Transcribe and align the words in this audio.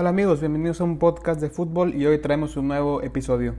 Hola 0.00 0.08
amigos, 0.08 0.40
bienvenidos 0.40 0.80
a 0.80 0.84
un 0.84 0.98
podcast 0.98 1.42
de 1.42 1.50
fútbol 1.50 1.94
y 1.94 2.06
hoy 2.06 2.18
traemos 2.22 2.56
un 2.56 2.68
nuevo 2.68 3.02
episodio. 3.02 3.54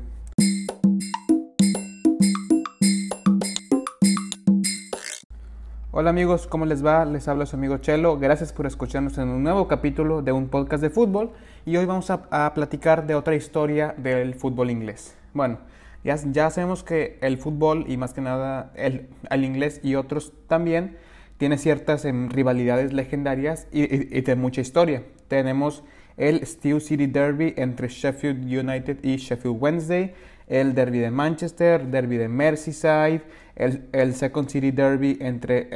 Hola 5.91 6.09
amigos, 6.09 6.47
¿cómo 6.47 6.65
les 6.65 6.83
va? 6.83 7.05
Les 7.05 7.27
habla 7.27 7.45
su 7.45 7.57
amigo 7.57 7.77
Chelo. 7.77 8.17
Gracias 8.17 8.53
por 8.53 8.65
escucharnos 8.65 9.19
en 9.19 9.29
un 9.29 9.43
nuevo 9.43 9.67
capítulo 9.67 10.23
de 10.23 10.31
un 10.31 10.47
podcast 10.47 10.81
de 10.81 10.89
fútbol 10.89 11.29
y 11.63 11.77
hoy 11.77 11.85
vamos 11.85 12.09
a, 12.09 12.53
platicar 12.55 13.05
de 13.05 13.13
otra 13.13 13.35
historia 13.35 13.93
del 13.95 14.33
fútbol 14.33 14.71
inglés. 14.71 15.15
Bueno, 15.35 15.59
ya, 16.03 16.15
ya 16.31 16.49
sabemos 16.49 16.83
que 16.83 17.19
el 17.21 17.37
fútbol 17.37 17.85
y 17.87 17.97
más 17.97 18.15
que 18.15 18.21
nada 18.21 18.71
el, 18.73 19.09
el 19.29 19.43
inglés 19.43 19.79
y 19.83 19.93
otros 19.93 20.33
también 20.47 20.97
tiene 21.37 21.59
ciertas 21.59 22.05
em, 22.05 22.29
rivalidades 22.29 22.93
legendarias 22.93 23.67
y, 23.71 23.81
y, 24.17 24.21
de 24.21 24.35
mucha 24.35 24.61
historia. 24.61 25.03
Tenemos 25.27 25.83
el 26.17 26.45
Steel 26.45 26.81
City 26.81 27.07
Derby 27.07 27.53
entre 27.57 27.87
Sheffield 27.87 28.43
United 28.45 29.03
y 29.03 29.17
Sheffield 29.17 29.57
Wednesday, 29.59 30.13
el 30.47 30.75
Derby 30.75 30.99
de 30.99 31.11
Manchester, 31.11 31.87
Derby 31.87 32.17
de 32.17 32.27
Merseyside, 32.27 33.21
el, 33.55 34.13
Second 34.15 34.49
City 34.49 34.71
Derby 34.71 35.17
entre, 35.21 35.69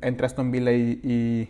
entre 0.00 0.26
Aston 0.26 0.50
Villa 0.50 0.72
y, 0.72 1.48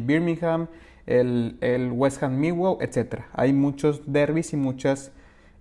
Birmingham, 0.00 0.68
el, 1.06 1.56
el, 1.60 1.92
West 1.92 2.22
Ham 2.22 2.38
Millwall, 2.38 2.78
etc. 2.80 3.22
Hay 3.32 3.52
muchos 3.52 4.02
derbis 4.06 4.52
y 4.52 4.56
muchas 4.56 5.12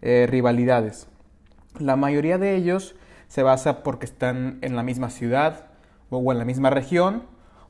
eh, 0.01 0.27
rivalidades. 0.29 1.07
La 1.79 1.95
mayoría 1.95 2.37
de 2.37 2.55
ellos 2.55 2.95
se 3.27 3.43
basa 3.43 3.83
porque 3.83 4.05
están 4.05 4.59
en 4.61 4.75
la 4.75 4.83
misma 4.83 5.09
ciudad 5.09 5.67
o 6.09 6.31
en 6.31 6.37
la 6.37 6.45
misma 6.45 6.69
región 6.69 7.23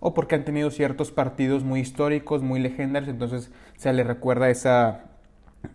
o 0.05 0.13
porque 0.13 0.35
han 0.35 0.43
tenido 0.43 0.69
ciertos 0.69 1.11
partidos 1.11 1.63
muy 1.63 1.79
históricos, 1.79 2.43
muy 2.43 2.59
legendarios, 2.59 3.09
entonces 3.09 3.51
se 3.77 3.93
le 3.93 4.03
recuerda 4.03 4.49
esa, 4.49 5.05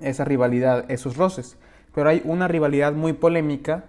esa 0.00 0.26
rivalidad, 0.26 0.84
esos 0.90 1.16
roces. 1.16 1.56
Pero 1.94 2.10
hay 2.10 2.20
una 2.26 2.46
rivalidad 2.46 2.92
muy 2.92 3.14
polémica 3.14 3.86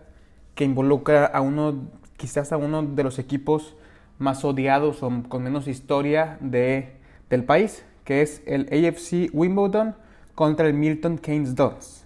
que 0.55 0.63
involucra 0.63 1.25
a 1.25 1.41
uno, 1.41 1.89
quizás 2.16 2.53
a 2.53 2.58
uno 2.58 2.83
de 2.83 3.03
los 3.03 3.19
equipos 3.19 3.75
más 4.17 4.45
odiados 4.45 5.03
o 5.03 5.11
con 5.28 5.44
menos 5.44 5.67
historia 5.67 6.38
de, 6.39 6.94
del 7.30 7.44
país, 7.44 7.83
que 8.06 8.22
es 8.22 8.41
el 8.45 8.69
AFC 8.72 9.30
Wimbledon 9.33 9.94
contra 10.35 10.67
el 10.67 10.73
Milton 10.73 11.17
Keynes 11.17 11.53
Dons. 11.53 12.06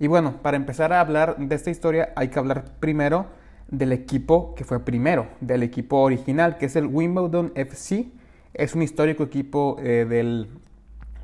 Y 0.00 0.06
bueno, 0.06 0.38
para 0.40 0.56
empezar 0.56 0.94
a 0.94 1.00
hablar 1.00 1.36
de 1.36 1.54
esta 1.54 1.68
historia 1.68 2.10
hay 2.16 2.28
que 2.28 2.38
hablar 2.38 2.64
primero 2.80 3.26
del 3.68 3.92
equipo 3.92 4.54
que 4.54 4.64
fue 4.64 4.84
primero, 4.84 5.28
del 5.40 5.62
equipo 5.62 5.98
original, 5.98 6.58
que 6.58 6.66
es 6.66 6.76
el 6.76 6.86
Wimbledon 6.86 7.52
FC. 7.54 8.08
Es 8.54 8.74
un 8.74 8.82
histórico 8.82 9.22
equipo 9.22 9.76
eh, 9.80 10.06
del, 10.08 10.48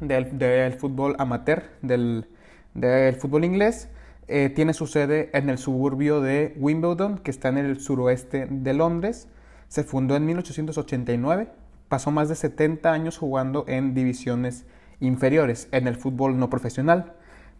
del, 0.01 0.73
fútbol 0.75 1.17
amateur, 1.19 1.65
del, 1.83 2.29
del 2.75 3.17
fútbol 3.17 3.45
inglés. 3.45 3.89
Eh, 4.29 4.51
tiene 4.51 4.73
su 4.73 4.87
sede 4.87 5.31
en 5.35 5.51
el 5.51 5.59
suburbio 5.59 6.21
de 6.21 6.55
Wimbledon, 6.59 7.19
que 7.19 7.31
está 7.31 7.49
en 7.49 7.59
el 7.59 7.81
suroeste 7.81 8.47
de 8.49 8.75
Londres. 8.75 9.29
Se 9.69 9.83
fundó 9.83 10.15
en 10.17 10.27
1889. 10.27 11.49
Pasó 11.89 12.11
más 12.11 12.29
de 12.29 12.35
70 12.35 12.93
años 12.93 13.19
jugando 13.19 13.65
en 13.69 13.95
divisiones 13.95 14.67
inferiores, 15.01 15.69
en 15.73 15.87
el 15.87 15.97
fútbol 15.97 16.39
no 16.39 16.51
profesional. 16.51 17.15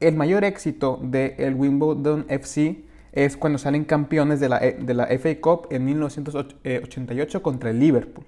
El 0.00 0.16
mayor 0.16 0.44
éxito 0.44 0.98
del 1.02 1.34
el 1.36 1.54
Wimbledon 1.54 2.24
FC 2.30 2.84
es 3.12 3.36
cuando 3.36 3.58
salen 3.58 3.84
campeones 3.84 4.40
de 4.40 4.48
la, 4.48 4.64
e, 4.64 4.78
de 4.80 4.94
la 4.94 5.08
FA 5.18 5.38
Cup 5.42 5.66
en 5.70 5.84
1988 5.84 7.42
contra 7.42 7.68
el 7.68 7.78
Liverpool. 7.78 8.24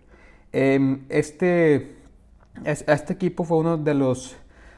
Em, 0.52 1.06
este, 1.08 1.94
este 2.66 3.14
equipo 3.14 3.44
fue 3.44 3.56
uno 3.56 3.78
de 3.78 3.94
los 3.94 4.36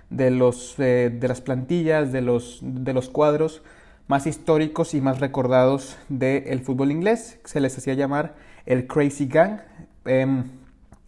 de, 0.08 0.30
los, 0.30 0.78
eh, 0.78 1.10
de 1.12 1.26
las 1.26 1.40
plantillas, 1.40 2.12
de 2.12 2.20
los, 2.20 2.60
de 2.62 2.92
los 2.92 3.08
cuadros 3.08 3.60
más 4.06 4.28
históricos 4.28 4.94
y 4.94 5.00
más 5.00 5.18
recordados 5.18 5.96
del 6.08 6.60
fútbol 6.60 6.92
inglés. 6.92 7.40
Se 7.44 7.58
les 7.58 7.76
hacía 7.76 7.94
llamar 7.94 8.51
el 8.66 8.86
Crazy 8.86 9.26
Gang. 9.26 9.60
Em, 10.04 10.44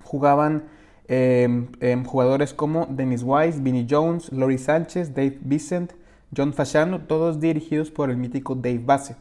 jugaban 0.04 0.64
em, 1.08 1.66
em, 1.80 2.04
jugadores 2.04 2.54
como 2.54 2.86
Dennis 2.86 3.22
Wise, 3.24 3.60
Vinnie 3.60 3.86
Jones, 3.88 4.30
Laurie 4.32 4.58
Sánchez, 4.58 5.14
Dave 5.14 5.38
Vincent, 5.42 5.92
John 6.36 6.52
Fasciano, 6.52 7.00
todos 7.00 7.40
dirigidos 7.40 7.90
por 7.90 8.10
el 8.10 8.16
mítico 8.16 8.54
Dave 8.54 8.80
Bassett. 8.84 9.18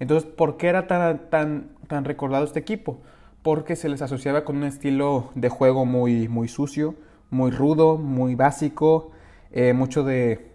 Entonces, 0.00 0.28
¿por 0.28 0.56
qué 0.56 0.68
era 0.68 0.86
tan, 0.86 1.30
tan, 1.30 1.70
tan 1.86 2.04
recordado 2.04 2.44
este 2.44 2.58
equipo? 2.58 2.98
Porque 3.42 3.76
se 3.76 3.88
les 3.88 4.02
asociaba 4.02 4.44
con 4.44 4.56
un 4.56 4.64
estilo 4.64 5.30
de 5.34 5.48
juego 5.48 5.84
muy, 5.84 6.28
muy 6.28 6.48
sucio, 6.48 6.94
muy 7.30 7.50
rudo, 7.50 7.96
muy 7.96 8.34
básico, 8.34 9.12
eh, 9.52 9.72
mucho 9.72 10.02
de, 10.04 10.50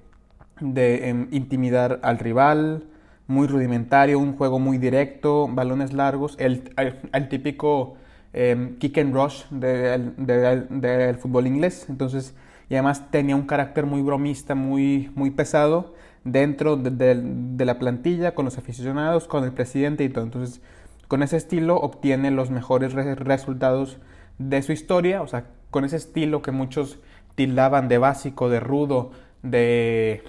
de 0.59 1.27
intimidar 1.31 1.99
al 2.03 2.19
rival, 2.19 2.83
muy 3.29 3.45
rudimentario, 3.45 4.17
un 4.17 4.35
juego 4.35 4.57
muy 4.57 4.79
directo, 4.79 5.47
balones 5.47 5.93
largos, 5.93 6.35
el, 6.39 6.73
el, 7.13 7.29
típico 7.29 7.95
em, 8.33 8.79
kick 8.79 8.97
and 8.97 9.13
rush 9.13 9.43
del, 9.51 11.15
fútbol 11.19 11.45
inglés. 11.45 11.85
Entonces, 11.89 12.33
y 12.69 12.73
además 12.73 13.11
tenía 13.11 13.35
un 13.35 13.43
carácter 13.43 13.85
muy 13.85 14.01
bromista, 14.01 14.55
muy, 14.55 15.11
muy 15.13 15.29
pesado 15.29 15.93
dentro 16.23 16.75
de, 16.75 17.65
la 17.65 17.77
plantilla, 17.77 18.33
con 18.33 18.45
los 18.45 18.57
aficionados, 18.57 19.27
con 19.27 19.43
el 19.43 19.51
presidente 19.51 20.03
y 20.03 20.09
todo. 20.09 20.23
Entonces, 20.23 20.59
con 21.07 21.21
ese 21.21 21.37
estilo 21.37 21.77
obtiene 21.77 22.31
los 22.31 22.49
mejores 22.49 22.93
resultados 22.93 23.99
de 24.39 24.63
su 24.63 24.71
historia, 24.71 25.21
o 25.21 25.27
sea, 25.27 25.45
con 25.69 25.85
ese 25.85 25.97
estilo 25.97 26.41
que 26.41 26.49
muchos 26.51 26.97
tildaban 27.35 27.89
de 27.89 27.99
básico, 27.99 28.49
de 28.49 28.59
rudo, 28.59 29.11
de, 29.43 30.23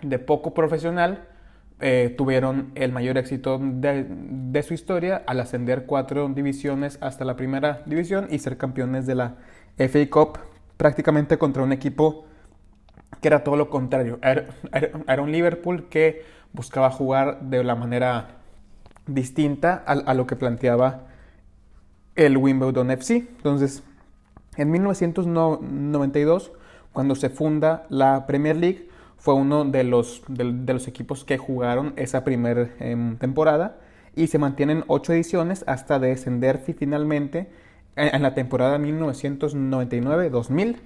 de 0.00 0.18
poco 0.18 0.54
profesional, 0.54 1.27
eh, 1.80 2.12
tuvieron 2.18 2.72
el 2.74 2.90
mayor 2.90 3.18
éxito 3.18 3.60
de, 3.62 4.62
su 4.66 4.74
historia 4.74 5.22
al 5.26 5.38
ascender 5.38 5.86
cuatro 5.86 6.28
divisiones 6.28 6.98
hasta 7.00 7.24
la 7.24 7.36
primera 7.36 7.82
división 7.86 8.26
y 8.30 8.40
ser 8.40 8.56
campeones 8.56 9.06
de 9.06 9.14
la 9.14 9.36
FA 9.76 10.10
Cup 10.10 10.38
prácticamente 10.76 11.38
contra 11.38 11.62
un 11.62 11.72
equipo 11.72 12.24
que 13.20 13.28
era 13.28 13.44
todo 13.44 13.54
lo 13.56 13.70
contrario. 13.70 14.18
Era, 14.22 15.22
un 15.22 15.30
Liverpool 15.30 15.88
que 15.88 16.24
buscaba 16.52 16.90
jugar 16.90 17.42
de 17.42 17.62
la 17.62 17.76
manera 17.76 18.38
distinta 19.06 19.74
a, 19.74 20.14
lo 20.14 20.26
que 20.26 20.34
planteaba 20.34 21.06
el 22.16 22.36
Wimbledon 22.36 22.90
FC. 22.90 23.16
Entonces, 23.36 23.84
en 24.56 24.72
1992, 24.72 26.52
cuando 26.92 27.14
se 27.14 27.30
funda 27.30 27.86
la 27.88 28.26
Premier 28.26 28.56
League, 28.56 28.88
fue 29.18 29.34
uno 29.34 29.64
de 29.64 29.84
los, 29.84 30.22
de, 30.28 30.72
los 30.72 30.88
equipos 30.88 31.24
que 31.24 31.36
jugaron 31.38 31.92
esa 31.96 32.24
primera 32.24 32.70
em, 32.80 33.16
temporada 33.16 33.78
y 34.14 34.28
se 34.28 34.38
mantienen 34.38 34.84
ocho 34.86 35.12
ediciones 35.12 35.64
hasta 35.66 35.98
descender 35.98 36.58
finalmente 36.58 37.50
en, 37.96 38.22
la 38.22 38.34
temporada 38.34 38.78
1999-2000. 38.78 40.76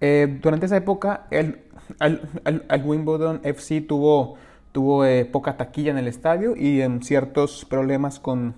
Eh, 0.00 0.38
durante 0.42 0.66
esa 0.66 0.76
época 0.76 1.26
el, 1.30 1.60
el, 2.00 2.82
Wimbledon 2.84 3.40
FC 3.44 3.80
tuvo, 3.80 4.36
tuvo 4.72 5.04
eh, 5.04 5.24
poca 5.24 5.56
taquilla 5.56 5.92
en 5.92 5.98
el 5.98 6.08
estadio 6.08 6.54
y 6.56 6.80
en 6.82 7.02
ciertos 7.02 7.64
problemas 7.64 8.20
con, 8.20 8.54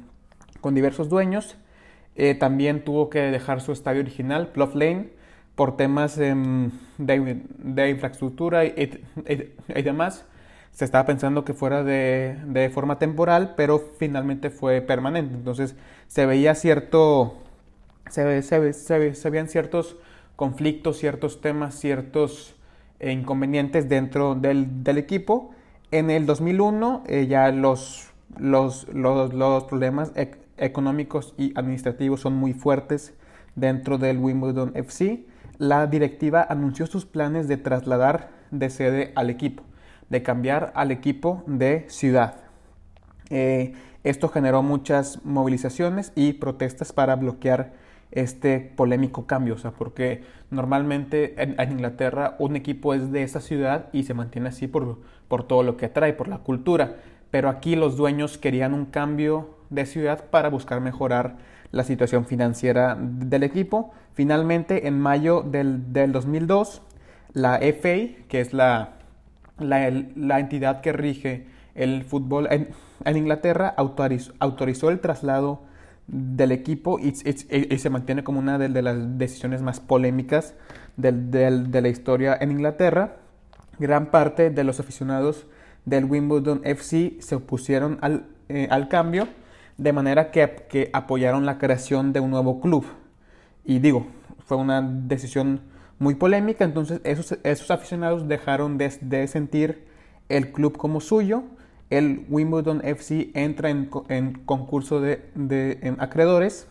con 0.61 0.75
diversos 0.75 1.09
dueños. 1.09 1.57
Eh, 2.17 2.35
también 2.35 2.85
tuvo 2.85 3.11
que 3.11 3.21
dejar 3.21 3.61
su 3.61 3.73
estadio 3.73 4.01
original, 4.01 4.49
Plough 4.49 4.75
Lane, 4.75 5.11
por 5.55 5.77
temas 5.77 6.17
de, 6.17 6.73
de, 6.99 7.91
infraestructura 7.91 8.65
y, 8.65 9.03
demás. 9.83 10.25
Se 10.73 10.85
estaba 10.85 11.07
pensando 11.07 11.45
que 11.45 11.55
fuera 11.55 11.85
de, 11.85 12.37
de, 12.47 12.69
forma 12.71 12.99
temporal, 12.99 13.55
pero 13.57 13.79
finalmente 13.99 14.51
fue 14.51 14.81
permanente. 14.81 15.35
Entonces 15.35 15.77
se 16.09 16.27
veía 16.27 16.55
cierto, 16.55 17.39
se, 18.11 18.43
se, 18.43 18.73
se, 18.73 19.15
se 19.15 19.31
veían 19.31 19.49
ciertos 19.49 19.97
conflictos, 20.37 20.99
ciertos 20.99 21.41
temas, 21.41 21.79
ciertos 21.79 22.57
inconvenientes 23.01 23.89
dentro 23.89 24.35
del, 24.35 24.83
del 24.83 24.99
equipo. 24.99 25.55
En 25.91 26.11
el 26.11 26.27
2001 26.27 27.05
eh, 27.07 27.27
ya 27.27 27.51
los, 27.53 28.11
los, 28.39 28.89
los, 28.89 29.65
problemas 29.65 30.13
económicos 30.57 31.35
y 31.39 31.57
administrativos 31.57 32.21
son 32.21 32.35
muy 32.35 32.53
fuertes 32.53 33.15
dentro 33.55 33.99
del 33.99 34.19
Wimbledon 34.19 34.73
FC, 34.75 35.25
la 35.59 35.87
directiva 35.87 36.47
anunció 36.49 36.87
sus 36.87 37.07
planes 37.07 37.49
de 37.49 37.57
trasladar 37.57 38.31
de 38.51 38.71
sede 38.71 39.13
al 39.15 39.31
equipo, 39.31 39.63
de 40.11 40.23
cambiar 40.23 40.73
al 40.75 40.91
equipo 40.91 41.43
de 41.47 41.85
ciudad. 41.89 42.37
Eh, 43.31 43.75
esto 44.03 44.29
generó 44.29 44.63
muchas 44.63 45.25
movilizaciones 45.25 46.13
y 46.15 46.35
protestas 46.35 46.93
para 46.93 47.17
bloquear 47.17 47.73
este 48.11 48.61
polémico 48.61 49.27
cambio, 49.27 49.55
o 49.55 49.59
sea, 49.59 49.73
porque 49.73 50.23
normalmente 50.51 51.35
en, 51.43 51.57
Inglaterra 51.73 52.37
un 52.39 52.55
equipo 52.55 52.95
es 52.95 53.11
de 53.11 53.23
esa 53.23 53.41
ciudad 53.41 53.89
y 53.93 54.05
se 54.05 54.15
mantiene 54.15 54.51
así 54.51 54.69
por, 54.69 54.99
por 55.27 55.47
todo 55.47 55.63
lo 55.63 55.77
que 55.77 55.87
atrae, 55.87 56.13
por 56.13 56.29
la 56.29 56.39
cultura, 56.39 56.97
pero 57.31 57.49
aquí 57.49 57.75
los 57.75 57.97
dueños 57.97 58.39
querían 58.39 58.75
un 58.75 58.85
cambio 58.85 59.57
de 59.71 59.87
ciudad 59.87 60.27
para 60.31 60.49
buscar 60.49 60.81
mejorar 60.81 61.39
la 61.71 61.85
situación 61.85 62.27
financiera 62.27 62.97
del 62.99 63.43
equipo. 63.43 63.93
Finalmente, 64.15 64.87
en 64.87 64.99
mayo 64.99 65.43
del, 65.43 65.93
del 65.93 66.13
2002, 66.13 66.83
la 67.33 67.59
FA, 67.59 68.25
que 68.29 68.41
es 68.41 68.53
la, 68.53 68.95
la, 69.59 70.39
entidad 70.39 70.81
que 70.81 70.93
rige 70.93 71.47
el 71.75 72.05
fútbol 72.05 72.49
en, 72.51 72.69
Inglaterra, 73.17 73.75
autorizó, 73.77 74.33
autorizó 74.39 74.91
el 74.91 75.01
traslado 75.01 75.63
del 76.07 76.53
equipo 76.53 76.99
y, 76.99 77.15
se 77.15 77.91
mantiene 77.91 78.23
como 78.23 78.39
una 78.39 78.59
de, 78.59 78.83
las 78.83 79.19
decisiones 79.19 79.63
más 79.63 79.81
polémicas 79.81 80.55
de 80.97 81.81
la 81.83 81.89
historia 81.89 82.37
en 82.41 82.53
Inglaterra. 82.53 83.17
Gran 83.79 84.11
parte 84.11 84.51
de 84.51 84.65
los 84.65 84.79
aficionados 84.79 85.47
del 85.85 86.05
Wimbledon 86.05 86.61
FC 86.65 87.17
se 87.21 87.35
opusieron 87.35 87.99
al, 88.01 88.27
eh, 88.49 88.69
cambio, 88.89 89.29
de 89.77 89.93
manera 89.93 90.31
que, 90.31 90.91
apoyaron 90.93 91.47
la 91.47 91.59
creación 91.59 92.13
de 92.13 92.21
un 92.21 92.31
nuevo 92.31 92.61
club. 92.61 92.85
Y 93.65 93.79
digo, 93.79 94.07
fue 94.47 94.57
una 94.57 94.83
decisión 94.83 95.61
muy 95.99 96.15
polémica, 96.15 96.65
entonces 96.65 97.01
esos, 97.05 97.39
esos 97.45 97.71
aficionados 97.71 98.29
dejaron 98.29 98.79
de 98.79 99.27
sentir 99.29 99.87
el 100.29 100.53
club 100.53 100.77
como 100.77 101.01
suyo 101.01 101.45
el 101.91 102.25
Wimbledon 102.29 102.81
FC 102.85 103.31
entra 103.35 103.71
en, 103.71 103.87
concurso 104.45 105.01
de, 105.01 105.95
acreedores, 105.99 106.67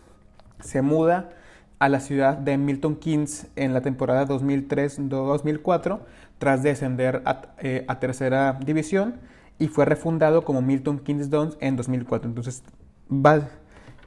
se 0.60 0.82
muda 0.82 1.30
a 1.78 1.88
la 1.88 2.00
ciudad 2.00 2.36
de 2.36 2.58
Milton 2.58 2.96
Keynes 2.96 3.48
en 3.56 3.72
la 3.72 3.80
temporada 3.80 4.26
2003-2004 4.26 6.00
tras 6.38 6.62
descender 6.62 7.22
eh, 7.58 7.84
a, 7.88 8.00
tercera 8.00 8.58
división 8.64 9.16
y 9.58 9.68
fue 9.68 9.84
refundado 9.84 10.44
como 10.44 10.62
Milton 10.62 10.98
Keynes 10.98 11.30
Dons 11.30 11.56
en 11.60 11.76
2004. 11.76 12.28
Entonces, 12.28 12.62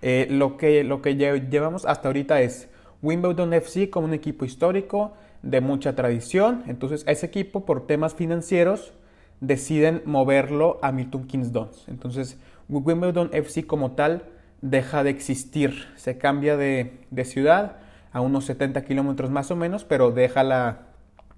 eh, 0.02 0.28
lo, 0.30 0.58
que, 0.58 0.84
lo 0.84 1.02
que 1.02 1.16
llevamos 1.16 1.86
hasta 1.86 2.10
ahorita 2.10 2.42
es 2.42 2.70
Wimbledon 3.02 3.54
FC 3.54 3.90
como 3.90 4.08
un 4.08 4.14
equipo 4.14 4.46
histórico 4.46 5.14
de 5.42 5.62
mucha 5.62 5.96
tradición. 5.96 6.64
Entonces, 6.68 7.04
ese 7.08 7.26
equipo 7.26 7.66
por 7.66 7.88
temas 7.88 8.16
financieros 8.16 8.94
deciden 9.40 10.02
moverlo 10.06 10.80
a 10.82 10.92
Milton 10.92 11.28
Keynes 11.28 11.52
Dons. 11.52 11.86
Entonces, 11.88 12.38
Wimbledon 12.70 13.30
FC 13.34 13.66
como 13.66 13.92
tal 13.92 14.24
deja 14.62 15.04
de 15.04 15.12
existir, 15.12 15.86
se 15.96 16.18
cambia 16.18 16.58
de, 16.58 16.92
ciudad 17.24 17.78
a 18.12 18.22
unos 18.22 18.46
70 18.46 18.84
kilómetros 18.84 19.30
más 19.30 19.52
o 19.52 19.56
menos, 19.56 19.84
pero 19.84 20.12
deja, 20.12 20.44
la, 20.44 20.88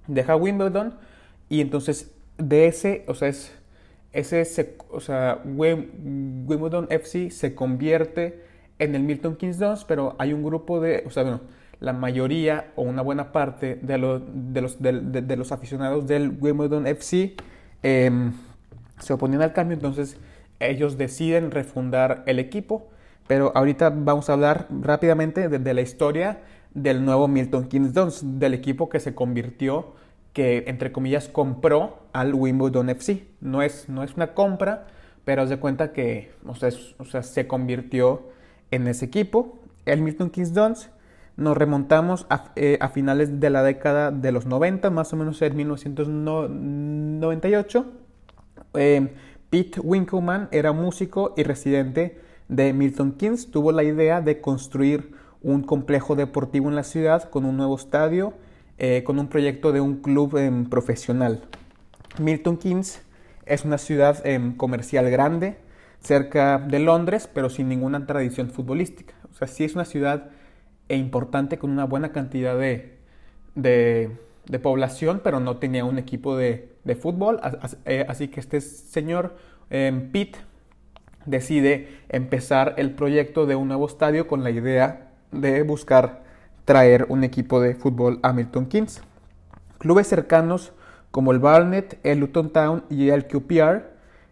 deja 0.08 0.36
Wimbledon 0.36 0.96
y 1.50 1.62
entonces 1.62 2.16
de 2.38 2.68
ese, 2.68 3.04
o 3.08 3.16
sea, 3.16 3.28
es, 3.28 3.54
ese, 4.14 4.78
o 4.90 5.00
sea, 5.00 5.42
Wimbledon 5.46 6.88
FC 6.90 7.32
se 7.32 7.54
convierte 7.56 8.44
en 8.80 8.96
el 8.96 9.04
Milton 9.04 9.36
Keynes 9.36 9.60
Dons, 9.60 9.86
pero 9.86 10.16
hay 10.20 10.34
un 10.34 10.44
grupo 10.44 10.80
de, 10.80 11.04
o 11.06 11.10
sea, 11.12 11.24
bueno, 11.24 11.42
la 11.80 11.94
mayoría 11.94 12.72
o 12.76 12.82
una 12.82 13.02
buena 13.02 13.32
parte 13.32 13.76
de, 13.82 13.94
de, 13.94 14.62
los, 14.62 14.82
de 14.82 15.36
los 15.38 15.52
aficionados 15.52 16.08
del 16.08 16.38
Wimbledon 16.40 16.88
FC 16.88 17.36
Em, 17.84 18.34
se 19.00 19.14
oponían 19.14 19.42
al 19.42 19.54
cambio, 19.54 19.76
entonces 19.76 20.18
ellos 20.60 20.98
deciden 20.98 21.52
refundar 21.52 22.24
el 22.26 22.40
equipo. 22.40 22.90
Pero 23.28 23.52
ahorita 23.56 23.92
vamos 23.92 24.30
a 24.30 24.34
hablar 24.34 24.68
rápidamente 24.70 25.50
de, 25.50 25.74
la 25.74 25.82
historia 25.82 26.40
del 26.74 27.06
nuevo 27.06 27.28
Milton 27.28 27.68
Keynes 27.68 27.94
Dons, 27.94 28.40
del 28.40 28.56
equipo 28.56 28.90
que 28.90 29.00
se 29.00 29.14
convirtió, 29.14 29.94
que 30.34 30.66
entre 30.68 30.92
comillas 30.92 31.28
compró 31.28 32.00
al 32.14 32.34
Wimbledon 32.34 32.90
FC. 32.90 33.28
No 33.42 33.62
es, 33.62 33.90
no 33.90 34.04
es 34.04 34.16
una 34.16 34.34
compra, 34.34 34.88
pero 35.26 35.44
os 35.44 35.50
de 35.50 35.58
cuenta 35.58 35.92
que 35.94 36.32
o 36.46 36.56
sea, 36.56 36.72
se 37.24 37.48
convirtió 37.48 38.24
en 38.72 38.88
ese 38.88 39.06
equipo. 39.06 39.60
El 39.86 40.02
Milton 40.02 40.30
Keynes 40.30 40.54
Dons 40.54 40.90
nos 41.38 41.58
remontamos 41.58 42.28
eh, 42.56 42.78
a, 42.82 42.90
finales 42.90 43.40
de 43.40 43.50
la 43.50 43.64
década 43.64 44.12
de 44.12 44.32
los 44.32 44.46
90, 44.46 44.90
más 44.90 45.14
o 45.14 45.16
menos 45.16 45.42
en 45.42 45.56
1998. 45.56 47.86
Eh, 48.74 49.16
Pete 49.50 49.80
Winkleman 49.80 50.50
era 50.52 50.74
músico 50.74 51.34
y 51.38 51.44
residente 51.44 52.20
de 52.50 52.74
Milton 52.74 53.14
Keynes. 53.14 53.52
Tuvo 53.52 53.72
la 53.72 53.84
idea 53.84 54.22
de 54.22 54.42
construir 54.42 55.14
un 55.42 55.64
complejo 55.64 56.16
deportivo 56.16 56.70
en 56.70 56.76
la 56.76 56.84
ciudad 56.84 57.30
con 57.30 57.46
un 57.46 57.58
nuevo 57.58 57.76
estadio, 57.76 58.34
eh, 58.80 59.04
con 59.04 59.20
un 59.20 59.28
proyecto 59.28 59.74
de 59.74 59.82
un 59.82 59.98
club 59.98 60.38
em, 60.38 60.66
profesional. 60.66 61.42
Milton 62.18 62.58
Keynes 62.58 63.02
es 63.46 63.66
una 63.66 63.78
ciudad 63.78 64.26
em, 64.26 64.56
comercial 64.56 65.10
grande, 65.10 65.58
cerca 66.00 66.60
de 66.60 66.80
Londres, 66.80 67.30
pero 67.32 67.50
sin 67.50 67.68
ninguna 67.68 68.06
tradición 68.06 68.50
futbolística. 68.50 69.14
O 69.30 69.34
sea, 69.34 69.48
sí 69.48 69.66
es 69.66 69.76
una 69.76 69.84
ciudad 69.84 70.30
e 70.88 70.96
importante 70.96 71.58
con 71.58 71.72
una 71.72 71.84
buena 71.84 72.14
cantidad 72.14 72.58
de, 72.58 72.98
población, 74.64 75.20
pero 75.24 75.42
no 75.42 75.58
tenía 75.58 75.84
un 75.84 76.00
equipo 76.00 76.38
de, 76.38 76.70
de 76.86 76.96
fútbol. 76.96 77.42
Eh, 77.86 78.06
así 78.08 78.30
que 78.30 78.40
este 78.40 78.62
señor 78.62 79.36
eh, 79.70 80.08
Pete 80.14 80.40
decide 81.26 81.90
empezar 82.08 82.76
el 82.78 82.92
proyecto 82.92 83.46
de 83.46 83.56
un 83.56 83.68
nuevo 83.68 83.88
estadio 83.88 84.26
con 84.26 84.44
la 84.44 84.52
idea 84.52 85.12
de 85.34 85.64
buscar 85.64 86.29
traer 86.70 87.08
un 87.10 87.24
equipo 87.24 87.60
de 87.60 87.74
fútbol 87.74 88.20
a 88.22 88.32
Milton 88.32 88.68
Keynes. 88.68 89.02
Clubes 89.80 90.06
cercanos 90.06 90.72
como 91.10 91.32
el 91.32 91.40
Barnet, 91.40 92.00
el 92.04 92.20
Luton 92.20 92.52
Town 92.52 92.84
y 92.92 93.10
el 93.10 93.26
QPR 93.26 93.88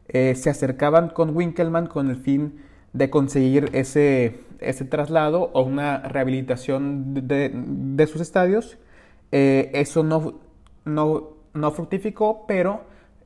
eh, 0.09 0.35
se 0.35 0.51
acercaban 0.51 1.09
con 1.09 1.35
Winkelman 1.35 1.87
con 1.87 2.11
el 2.11 2.17
fin 2.17 2.59
de 2.93 3.09
conseguir 3.09 3.71
ese, 3.73 4.41
ese 4.59 4.85
traslado 4.85 5.49
o 5.51 5.63
una 5.63 5.97
rehabilitación 5.97 7.27
de, 7.27 8.06
sus 8.06 8.21
estadios. 8.21 8.77
Eh, 9.31 9.71
eso 9.73 10.03
no, 10.03 10.35
no, 10.85 11.29
no, 11.56 11.71
fructificó, 11.71 12.45
pero 12.47 12.81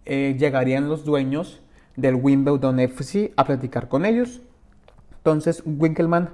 eh, 0.05 0.37
llegarían 0.39 0.87
los 0.87 1.03
dueños 1.03 1.61
del 1.97 2.15
Wimbledon 2.15 2.79
FC 2.79 3.33
a 3.35 3.43
platicar 3.43 3.89
con 3.89 4.05
ellos. 4.05 4.39
Entonces 5.17 5.63
Winkelmann 5.65 6.29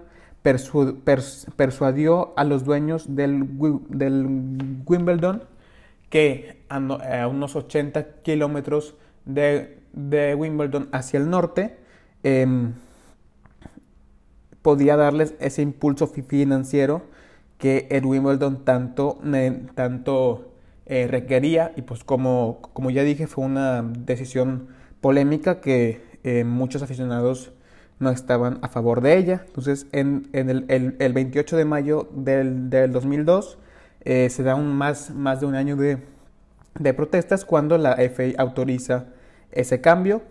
persuadió 1.56 2.34
a 2.38 2.44
los 2.44 2.64
dueños 2.64 3.16
del, 3.16 3.44
Wimbledon 4.86 5.44
que 6.10 6.64
a, 6.70 7.28
unos 7.28 7.56
80 7.56 8.22
kilómetros 8.22 8.96
de, 9.26 9.80
de, 9.94 10.36
Wimbledon 10.36 10.90
hacia 10.92 11.20
el 11.20 11.30
norte, 11.30 11.78
em, 12.24 12.74
podía 14.62 14.96
darles 14.96 15.36
ese 15.40 15.62
impulso 15.62 16.08
financiero 16.08 17.04
que 17.58 17.88
el 17.90 18.06
Wimbledon 18.06 18.64
tanto, 18.64 19.20
tanto 19.76 20.52
eh, 20.86 21.08
requería. 21.08 21.74
Y 21.76 21.82
pues 21.82 22.04
como, 22.04 22.60
como 22.74 22.90
ya 22.92 23.04
dije 23.04 23.28
fue 23.28 23.46
una 23.46 23.82
decisión 23.82 24.68
polémica 25.02 25.62
que 25.62 26.02
eh, 26.24 26.44
muchos 26.44 26.82
aficionados 26.82 27.52
no 28.00 28.10
estaban 28.10 28.60
a 28.62 28.70
favor 28.70 29.02
de 29.02 29.18
ella. 29.18 29.44
Entonces 29.46 29.88
en, 29.92 30.30
el, 30.34 30.96
el, 31.00 31.14
28 31.14 31.58
de 31.58 31.66
mayo 31.66 32.10
del, 32.14 32.70
del 32.70 32.92
2002 32.92 33.58
eh, 34.02 34.30
se 34.30 34.44
da 34.44 34.56
un 34.56 34.76
más, 34.76 35.12
más 35.12 35.40
de 35.40 35.46
un 35.46 35.56
año 35.56 35.76
de, 35.76 35.98
de 36.80 36.94
protestas 36.94 37.46
cuando 37.46 37.78
la 37.78 37.94
FA 37.96 38.24
autoriza 38.38 39.06
ese 39.52 39.82
cambio. 39.82 40.22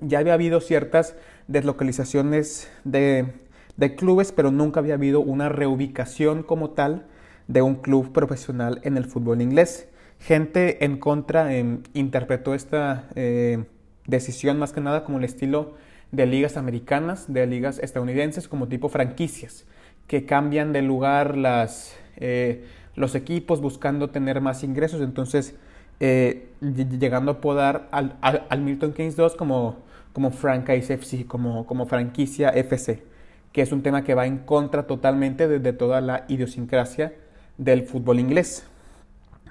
Ya 0.00 0.18
había 0.18 0.34
habido 0.34 0.60
ciertas 0.60 1.14
deslocalizaciones 1.46 2.70
de 2.84 3.32
de 3.78 3.94
clubes, 3.94 4.32
pero 4.32 4.50
nunca 4.50 4.80
había 4.80 4.94
habido 4.94 5.20
una 5.20 5.48
reubicación 5.48 6.42
como 6.42 6.70
tal 6.70 7.06
de 7.46 7.62
un 7.62 7.76
club 7.76 8.12
profesional 8.12 8.80
en 8.82 8.96
el 8.96 9.04
fútbol 9.04 9.40
inglés. 9.40 9.88
Gente 10.18 10.84
en 10.84 10.98
contra 10.98 11.54
em, 11.54 11.84
interpretó 11.94 12.54
esta 12.54 13.08
eh, 13.14 13.64
decisión 14.06 14.58
más 14.58 14.72
que 14.72 14.80
nada 14.80 15.04
como 15.04 15.18
el 15.18 15.24
estilo 15.24 15.74
de 16.10 16.26
ligas 16.26 16.56
americanas, 16.56 17.32
de 17.32 17.46
ligas 17.46 17.78
estadounidenses, 17.78 18.48
como 18.48 18.68
tipo 18.68 18.88
franquicias, 18.88 19.66
que 20.06 20.24
cambian 20.24 20.72
de 20.72 20.82
lugar 20.82 21.36
las, 21.36 21.96
eh, 22.16 22.64
los 22.94 23.14
equipos 23.14 23.60
buscando 23.60 24.10
tener 24.10 24.40
más 24.40 24.64
ingresos. 24.64 25.00
Entonces, 25.02 25.54
eh, 26.00 26.48
llegando 26.60 27.32
a 27.32 27.40
podar 27.40 27.88
al, 27.90 28.16
al, 28.20 28.60
Milton 28.60 28.92
Keynes 28.92 29.16
2 29.16 29.34
como 29.34 29.88
como 30.12 30.30
franchise 30.32 30.94
FC, 30.94 31.26
como, 31.26 31.64
como 31.66 31.86
franquicia 31.86 32.48
FC, 32.48 33.04
que 33.52 33.62
es 33.62 33.70
un 33.70 33.82
tema 33.82 34.02
que 34.02 34.14
va 34.14 34.26
en 34.26 34.38
contra 34.38 34.86
totalmente 34.86 35.46
de, 35.46 35.72
toda 35.72 36.00
la 36.00 36.24
idiosincrasia 36.26 37.12
del 37.56 37.84
fútbol 37.84 38.18
inglés. 38.18 38.66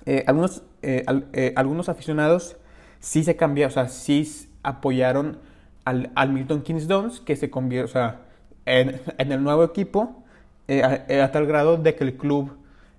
Eh, 0.05 0.23
algunos, 0.27 0.63
algunos 1.55 1.87
aficionados 1.87 2.57
sí 2.99 3.23
se 3.23 3.37
cambiaron, 3.37 3.71
o 3.71 3.73
sea, 3.73 3.87
sí 3.87 4.49
apoyaron 4.61 5.37
al, 5.87 6.11
al 6.15 6.33
Milton 6.33 6.61
Keynes 6.61 6.87
Dons, 6.87 7.19
que 7.19 7.35
se 7.35 7.49
sea, 7.87 8.21
en, 8.65 8.99
el 9.17 9.43
nuevo 9.43 9.63
equipo, 9.63 10.23
a, 10.69 11.23
a, 11.23 11.31
tal 11.31 11.45
grado 11.45 11.77
de 11.77 11.95
que 11.95 12.03
el 12.03 12.17
club 12.17 12.57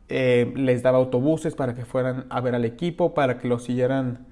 les 0.09 0.83
daba 0.83 0.97
autobuses 0.97 1.55
para 1.55 1.75
que 1.75 1.85
fueran 1.85 2.25
a 2.31 2.41
ver 2.41 2.55
al 2.55 2.65
equipo, 2.65 3.13
para 3.13 3.37
que 3.37 3.47
lo 3.47 3.59
siguieran 3.59 4.27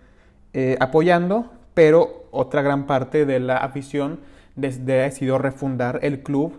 apoyando, 0.81 1.51
pero 1.75 2.29
otra 2.31 2.63
gran 2.63 2.87
parte 2.87 3.27
de 3.27 3.41
la 3.41 3.59
afición 3.59 4.21
decidió 4.57 5.39
refundar 5.39 6.01
el 6.03 6.23
club, 6.23 6.59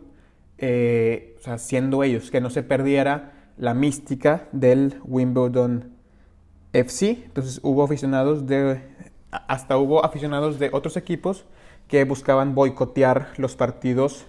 eh, 0.59 1.35
o 1.47 1.57
siendo 1.57 2.03
ellos, 2.03 2.31
que 2.31 2.41
no 2.41 2.49
se 2.49 2.63
perdiera 2.63 3.33
la 3.57 3.73
mística 3.73 4.47
del 4.51 4.99
Wimbledon 5.03 5.91
FC. 6.73 7.23
Entonces 7.25 7.59
hubo 7.63 7.83
aficionados 7.83 8.45
de, 8.45 8.81
hasta 9.31 9.77
hubo 9.77 10.05
aficionados 10.05 10.59
de 10.59 10.69
otros 10.71 10.97
equipos 10.97 11.45
que 11.87 12.03
buscaban 12.03 12.55
boicotear 12.55 13.29
los 13.37 13.55
partidos 13.55 14.25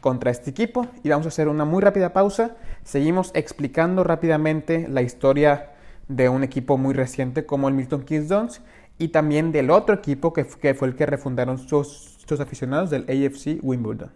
contra 0.00 0.30
este 0.30 0.50
equipo. 0.50 0.86
Y 1.02 1.08
vamos 1.08 1.26
a 1.26 1.28
hacer 1.28 1.48
una 1.48 1.64
muy 1.64 1.82
rápida 1.82 2.12
pausa. 2.12 2.56
Seguimos 2.84 3.30
explicando 3.34 4.04
rápidamente 4.04 4.86
la 4.88 5.02
historia 5.02 5.72
de 6.08 6.28
un 6.28 6.42
equipo 6.42 6.76
muy 6.76 6.94
reciente 6.94 7.46
como 7.46 7.68
el 7.68 7.74
Milton 7.74 8.02
Keynes 8.02 8.28
Dons 8.28 8.60
y 8.98 9.08
también 9.08 9.52
del 9.52 9.70
otro 9.70 9.94
equipo 9.94 10.32
que, 10.32 10.44
fue 10.44 10.88
el 10.88 10.94
que 10.94 11.06
refundaron 11.06 11.58
sus, 11.58 12.18
sus 12.26 12.40
aficionados 12.40 12.90
del 12.90 13.02
AFC 13.02 13.58
Wimbledon. 13.62 14.10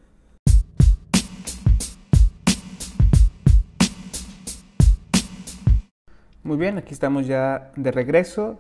Muy 6.43 6.59
bien, 6.59 6.77
aquí 6.77 6.93
estamos 6.93 7.27
ya 7.27 7.73
de 7.75 7.91
regreso. 7.91 8.59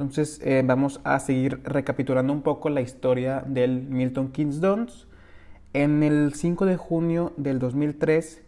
Entonces 0.00 0.40
eh, 0.42 0.62
vamos 0.64 1.02
a 1.04 1.20
seguir 1.20 1.60
recapitulando 1.62 2.32
un 2.32 2.40
poco 2.40 2.70
la 2.70 2.80
historia 2.80 3.44
del 3.46 3.82
Milton 3.82 4.32
Keynes 4.32 4.62
Dons. 4.62 5.06
En 5.74 6.02
el 6.02 6.32
5 6.32 6.64
de 6.64 6.78
junio 6.78 7.34
del 7.36 7.58
2003, 7.58 8.40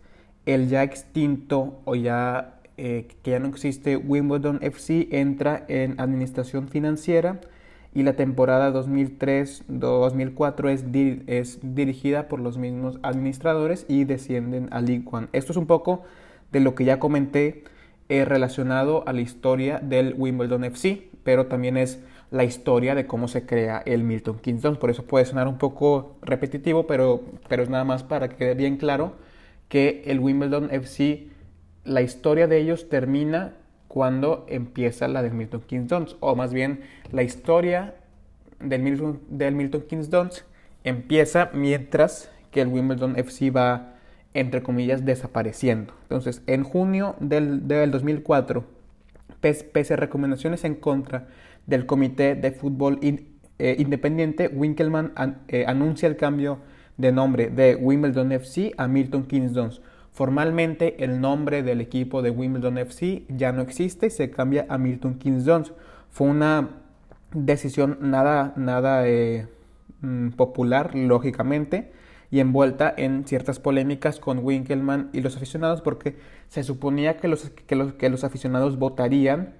el 0.47 0.71
ya 0.71 0.83
extinto 0.83 1.83
o 1.85 1.95
ya 1.95 2.55
eh, 2.79 3.07
que 3.23 3.33
ya 3.33 3.39
no 3.39 3.49
existe, 3.49 3.99
Wimbledon 3.99 4.61
FC 4.63 5.09
entra 5.11 5.67
en 5.69 6.01
administración 6.01 6.69
financiera 6.69 7.39
y 7.95 8.03
la 8.03 8.15
temporada 8.15 8.73
2003-2004 8.73 10.71
es, 10.71 10.87
es 11.27 11.59
dirigida 11.63 12.29
por 12.29 12.41
los 12.41 12.57
mismos 12.57 12.99
administradores 13.03 13.85
y 13.89 14.05
descienden 14.05 14.71
a 14.71 14.81
League 14.81 15.05
One. 15.05 15.29
Esto 15.35 15.53
es 15.53 15.59
un 15.59 15.67
poco 15.67 16.03
de 16.51 16.61
lo 16.61 16.75
que 16.75 16.87
ya 16.87 16.99
comenté 16.99 17.65
eh, 18.09 18.25
relacionado 18.25 19.07
a 19.07 19.13
la 19.13 19.21
historia 19.21 19.81
del 19.81 20.15
Wimbledon 20.17 20.65
FC, 20.65 21.12
pero 21.25 21.47
también 21.47 21.77
es 21.77 22.01
la 22.31 22.45
historia 22.45 22.95
de 22.95 23.07
cómo 23.07 23.29
se 23.29 23.45
crea 23.45 23.83
el 23.85 24.05
Milton 24.05 24.39
Keynes 24.39 24.63
Por 24.79 24.91
eso 24.91 25.05
puede 25.05 25.27
sonar 25.27 25.49
un 25.49 25.59
poco 25.59 26.17
repetitivo, 26.23 26.87
pero, 26.87 27.23
pero 27.49 27.63
es 27.63 27.69
nada 27.69 27.85
más 27.85 28.03
para 28.03 28.29
que 28.29 28.37
quede 28.37 28.55
bien 28.55 28.77
claro 28.77 29.13
que 29.69 30.03
el 30.07 30.21
Wimbledon 30.21 30.71
FC 30.71 31.29
la 31.85 32.03
historia 32.03 32.47
de 32.47 32.59
ellos 32.59 32.89
termina 32.89 33.55
cuando 33.89 34.47
empieza 34.49 35.09
la 35.09 35.23
del 35.23 35.35
Milton 35.35 35.63
Keynes 35.67 35.89
Dons, 35.89 36.17
o 36.21 36.35
más 36.35 36.53
bien 36.53 36.81
la 37.11 37.23
historia 37.23 37.95
del 38.61 38.83
Milton, 38.83 39.21
del 39.29 39.55
Milton 39.55 39.83
Keynes 39.83 40.11
Dons 40.11 40.45
empieza 40.85 41.51
mientras 41.53 42.31
que 42.51 42.61
el 42.61 42.69
Wimbledon 42.69 43.19
FC 43.19 43.51
va, 43.51 43.95
entre 44.35 44.63
comillas, 44.63 45.05
desapareciendo. 45.05 45.95
Entonces, 46.03 46.43
en 46.47 46.65
junio 46.65 47.17
del, 47.21 47.67
2004, 47.67 48.65
pese, 49.43 49.95
a 49.95 49.97
recomendaciones 49.97 50.65
en 50.65 50.77
contra 50.77 51.29
del 51.67 51.85
Comité 51.85 52.35
de 52.35 52.53
Fútbol 52.53 52.99
eh, 53.03 53.77
Independiente, 53.79 54.49
Winkelmann 54.49 55.13
eh, 55.49 55.65
anuncia 55.67 56.09
el 56.09 56.17
cambio 56.17 56.61
de 56.97 57.13
nombre 57.13 57.51
de 57.51 57.77
Wimbledon 57.77 58.33
FC 58.33 58.73
a 58.79 58.89
Milton 58.89 59.25
Keynes 59.25 59.53
Dons 59.53 59.83
Formalmente 60.13 61.03
el 61.03 61.23
nombre 61.23 61.63
del 61.63 61.81
equipo 61.81 62.21
de 62.21 62.31
Wimbledon 62.31 62.77
FC 62.77 63.25
ya 63.31 63.51
no 63.51 63.63
existe 63.63 64.09
y 64.09 64.11
se 64.11 64.31
cambia 64.31 64.67
a 64.69 64.77
Milton 64.77 65.15
Keynes 65.15 65.47
Dons. 65.47 65.73
Fue 66.11 66.27
una 66.27 66.69
decisión 67.33 67.97
nada, 68.03 68.53
nada 68.57 69.09
eh, 69.09 69.47
mm, 70.03 70.31
popular, 70.33 70.95
lógicamente, 70.95 71.93
y 72.33 72.41
envuelta 72.41 72.93
en 72.97 73.27
ciertas 73.27 73.61
polémicas 73.61 74.19
con 74.19 74.39
Winkelmann 74.39 75.11
y 75.13 75.21
los 75.21 75.37
aficionados 75.37 75.83
porque 75.83 76.17
se 76.49 76.65
suponía 76.65 77.19
que 77.19 77.29
los, 77.29 77.51
que 77.51 77.77
los, 77.77 77.93
que 77.93 78.09
los 78.09 78.25
aficionados 78.25 78.79
votarían 78.79 79.53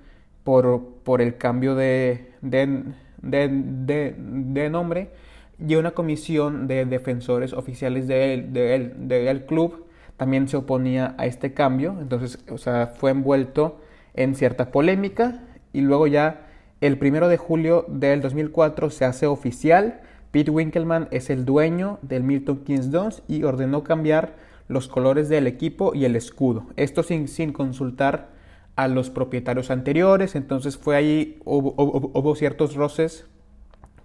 por, 0.43 0.83
por 1.05 1.21
el 1.21 1.37
cambio 1.37 1.75
de, 1.75 2.33
de, 2.41 2.83
de, 3.21 4.71
nombre 4.71 5.11
y 5.59 5.75
una 5.75 5.91
comisión 5.91 6.67
de 6.67 6.87
defensores 6.87 7.53
oficiales 7.53 8.09
del 8.09 8.53
de, 8.53 9.45
club 9.47 9.85
también 10.17 10.49
se 10.49 10.57
oponía 10.57 11.15
a 11.19 11.27
este 11.27 11.53
cambio, 11.53 11.99
entonces, 12.01 12.39
o 12.51 12.57
sea, 12.57 12.95
fue 12.97 13.11
envuelto 13.11 13.81
en 14.15 14.35
cierta 14.35 14.71
polémica 14.71 15.43
y 15.75 15.83
luego 15.83 16.07
ya 16.07 16.47
el 16.81 16.97
primero 16.97 17.29
de 17.29 17.37
julio 17.37 17.85
del 17.89 18.23
2004 18.23 18.89
se 18.89 19.05
hace 19.05 19.27
oficial, 19.27 20.01
Pete 20.33 20.51
Winkelmann 20.51 21.09
es 21.11 21.29
el 21.29 21.45
dueño 21.45 21.99
del 22.01 22.25
Milton 22.25 22.65
Keynes 22.65 22.91
Dons 22.91 23.23
y 23.29 23.45
ordenó 23.45 23.85
cambiar 23.85 24.35
los 24.67 24.89
colores 24.89 25.29
del 25.29 25.47
equipo 25.47 25.95
y 25.95 26.07
el 26.07 26.17
escudo, 26.17 26.67
esto 26.77 27.03
sin, 27.03 27.29
sin 27.29 27.53
consultar 27.53 28.31
a 28.75 28.89
los 28.89 29.11
propietarios 29.11 29.71
anteriores, 29.71 30.35
entonces 30.35 30.79
fue 30.79 30.97
ahí, 30.97 31.39
hubo, 31.45 32.35
ciertos 32.35 32.75
roces 32.75 33.27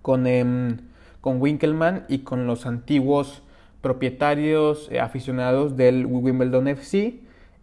con, 0.02 0.28
em, 0.28 0.78
con 1.22 1.42
Winkelmann 1.42 2.04
y 2.10 2.20
con 2.20 2.46
los 2.46 2.66
antiguos 2.66 3.44
propietarios 3.80 4.90
eh, 4.92 5.00
aficionados 5.00 5.78
del 5.78 6.06
Wimbledon 6.06 6.68
FC 6.68 7.22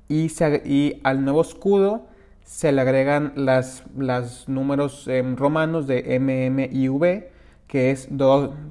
y, 0.09 1.01
al 1.03 1.25
nuevo 1.25 1.43
escudo 1.43 2.07
se 2.45 2.73
le 2.73 2.81
agregan 2.81 3.33
las, 3.37 3.85
las 3.97 4.49
números 4.49 5.07
em, 5.09 5.37
romanos 5.37 5.87
de 5.87 6.19
MM 6.19 6.71
y 6.73 6.89
V 6.89 7.34
que, 7.67 7.91
es 7.91 8.09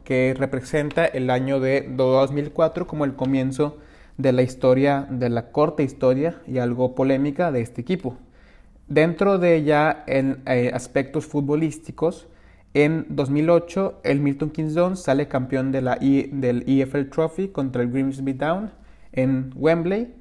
que 0.03 0.35
representa 0.37 1.05
el 1.05 1.29
año 1.29 1.59
de 1.59 1.87
2004 1.95 2.87
como 2.87 3.05
el 3.05 3.15
comienzo 3.15 3.77
de 4.17 4.31
la 4.31 4.43
historia, 4.43 5.07
de 5.09 5.29
la 5.29 5.51
corta 5.51 5.83
historia 5.83 6.41
y 6.47 6.59
algo 6.59 6.95
polémica 6.95 7.51
de 7.51 7.61
este 7.61 7.81
equipo. 7.81 8.17
Dentro 8.87 9.39
de 9.39 9.63
ya 9.63 10.03
en 10.07 10.41
eh, 10.45 10.71
aspectos 10.73 11.25
futbolísticos, 11.25 12.27
en 12.73 13.05
2008, 13.09 14.01
el 14.03 14.19
Milton 14.19 14.49
Keynes 14.49 14.73
Dons 14.73 15.03
sale 15.03 15.27
campeón 15.27 15.71
de 15.71 15.81
la 15.81 15.95
del 15.95 16.63
EFL 16.67 17.03
Trophy 17.03 17.49
contra 17.49 17.83
el 17.83 17.91
Grimsby 17.91 18.33
Town 18.33 18.71
en 19.11 19.51
Wembley. 19.55 20.13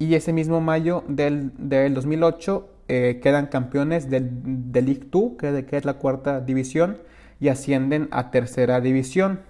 Y 0.00 0.14
ese 0.14 0.32
mismo 0.32 0.60
mayo 0.60 1.04
del, 1.06 1.52
2008 1.58 2.68
eh, 2.88 3.20
quedan 3.22 3.46
campeones 3.46 4.10
del, 4.10 4.30
de 4.72 4.82
League 4.82 5.06
2, 5.12 5.32
que, 5.38 5.64
que, 5.64 5.76
es 5.76 5.84
la 5.84 5.94
cuarta 5.94 6.40
división, 6.40 6.98
y 7.42 7.48
ascienden 7.48 8.08
a 8.12 8.30
tercera 8.30 8.80
división. 8.80 9.40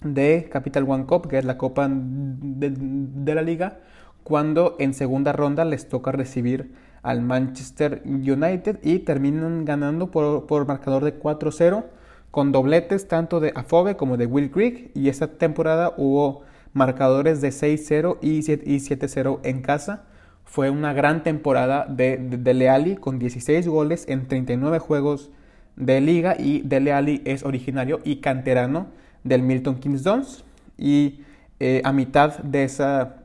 de 0.00 0.48
Capital 0.50 0.84
One 0.88 1.06
Cup, 1.06 1.28
que 1.28 1.38
es 1.38 1.44
la 1.44 1.58
copa 1.58 1.88
de, 1.90 3.34
la 3.34 3.42
liga, 3.42 3.78
cuando 4.22 4.76
en 4.78 4.94
segunda 4.94 5.32
ronda 5.32 5.64
les 5.64 5.88
toca 5.88 6.12
recibir 6.12 6.72
al 7.02 7.22
Manchester 7.22 8.02
United 8.04 8.78
y 8.82 9.00
terminan 9.00 9.64
ganando 9.64 10.10
por, 10.10 10.46
por 10.46 10.66
marcador 10.66 11.04
de 11.04 11.18
4-0 11.18 11.84
con 12.30 12.52
dobletes 12.52 13.08
tanto 13.08 13.40
de 13.40 13.52
Afobe 13.54 13.96
como 13.96 14.16
de 14.16 14.26
Will 14.26 14.50
Creek 14.50 14.90
y 14.94 15.08
esta 15.08 15.38
temporada 15.38 15.94
hubo 15.96 16.42
marcadores 16.72 17.40
de 17.40 17.48
6-0 17.48 18.18
y 18.20 18.40
7-0 18.40 19.40
en 19.42 19.62
casa. 19.62 20.04
Fue 20.44 20.70
una 20.70 20.92
gran 20.92 21.22
temporada 21.22 21.86
de, 21.88 22.16
de, 22.16 22.54
Leali 22.54 22.96
con 22.96 23.18
16 23.18 23.66
goles 23.68 24.04
en 24.08 24.28
39 24.28 24.78
juegos 24.78 25.30
de 25.76 26.00
liga 26.00 26.36
y 26.38 26.60
de 26.62 26.80
Leali 26.80 27.22
es 27.24 27.44
originario 27.44 28.00
y 28.04 28.16
canterano 28.16 28.88
del 29.24 29.42
Milton 29.42 29.76
Keynes 29.80 30.02
Dons 30.02 30.44
y 30.76 31.22
eh, 31.60 31.80
a 31.84 31.92
mitad 31.92 32.38
de 32.38 32.64
esa, 32.64 33.16